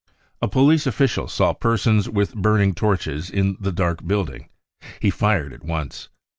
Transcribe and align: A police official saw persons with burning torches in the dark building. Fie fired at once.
A 0.41 0.47
police 0.47 0.87
official 0.87 1.27
saw 1.27 1.53
persons 1.53 2.09
with 2.09 2.33
burning 2.33 2.73
torches 2.73 3.29
in 3.29 3.55
the 3.59 3.71
dark 3.71 4.03
building. 4.07 4.49
Fie 4.99 5.11
fired 5.11 5.53
at 5.53 5.63
once. 5.63 6.09